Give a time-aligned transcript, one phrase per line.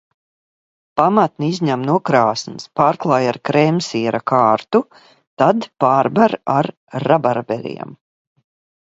[1.01, 4.85] Pamatni izņem no krāsns, pārklāj ar krēmsiera kārtu,
[5.45, 6.75] tad pārber ar
[7.09, 7.99] rabarberiem.